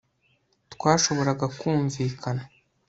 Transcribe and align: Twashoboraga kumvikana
Twashoboraga 0.73 1.45
kumvikana 1.57 2.41